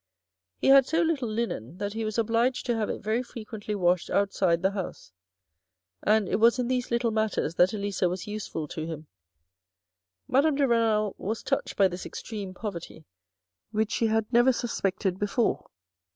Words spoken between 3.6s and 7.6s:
washed outside the house, and it was in these little matters